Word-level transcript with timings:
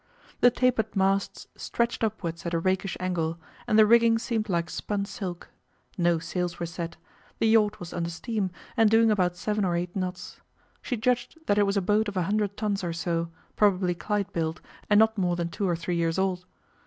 The 0.39 0.49
tapered 0.49 0.95
masts 0.95 1.45
stretched 1.55 2.03
upwards 2.03 2.43
at 2.47 2.55
a 2.55 2.59
rakish 2.59 2.97
angle, 2.99 3.37
and 3.67 3.77
the 3.77 3.85
rigging 3.85 4.17
seemed 4.17 4.49
like 4.49 4.67
spun 4.67 5.05
silk. 5.05 5.49
No 5.95 6.17
sails 6.17 6.59
were 6.59 6.65
set; 6.65 6.97
the 7.37 7.47
yacht 7.47 7.79
was 7.79 7.93
under 7.93 8.09
steam, 8.09 8.49
and 8.75 8.89
doing 8.89 9.11
about 9.11 9.35
seven 9.35 9.63
or 9.63 9.75
eight 9.75 9.95
knots. 9.95 10.39
She 10.81 10.97
judged 10.97 11.37
that 11.45 11.59
it 11.59 11.67
was 11.67 11.77
a 11.77 11.83
boat 11.83 12.07
of 12.07 12.17
a 12.17 12.23
hundred 12.23 12.57
tons 12.57 12.83
or 12.83 12.93
so, 12.93 13.29
probably 13.55 13.93
Clyde 13.93 14.33
built, 14.33 14.59
and 14.89 14.97
not 14.99 15.19
more 15.19 15.35
than 15.35 15.49
two 15.49 15.69
or 15.69 15.75
three 15.75 15.97
years 15.97 16.17
old. 16.17 16.47